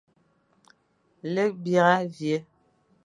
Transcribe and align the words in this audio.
Lekh, 1.33 1.57
bîra, 1.63 1.97
vîe. 2.15 2.37